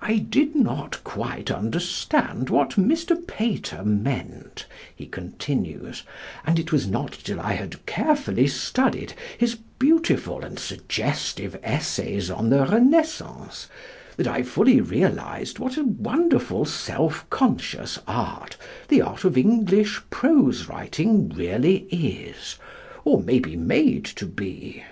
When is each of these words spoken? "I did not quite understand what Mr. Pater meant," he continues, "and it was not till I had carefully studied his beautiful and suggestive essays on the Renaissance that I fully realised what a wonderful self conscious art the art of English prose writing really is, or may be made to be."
"I 0.00 0.18
did 0.18 0.54
not 0.54 1.02
quite 1.02 1.50
understand 1.50 2.48
what 2.48 2.74
Mr. 2.76 3.26
Pater 3.26 3.82
meant," 3.82 4.66
he 4.94 5.06
continues, 5.06 6.04
"and 6.46 6.60
it 6.60 6.70
was 6.70 6.86
not 6.86 7.10
till 7.10 7.40
I 7.40 7.54
had 7.54 7.84
carefully 7.84 8.46
studied 8.46 9.14
his 9.36 9.56
beautiful 9.80 10.44
and 10.44 10.60
suggestive 10.60 11.58
essays 11.64 12.30
on 12.30 12.50
the 12.50 12.64
Renaissance 12.64 13.66
that 14.16 14.28
I 14.28 14.44
fully 14.44 14.80
realised 14.80 15.58
what 15.58 15.76
a 15.76 15.82
wonderful 15.82 16.64
self 16.64 17.28
conscious 17.28 17.98
art 18.06 18.56
the 18.86 19.02
art 19.02 19.24
of 19.24 19.36
English 19.36 20.00
prose 20.10 20.68
writing 20.68 21.30
really 21.30 21.78
is, 21.90 22.60
or 23.04 23.20
may 23.20 23.40
be 23.40 23.56
made 23.56 24.04
to 24.04 24.24
be." 24.26 24.84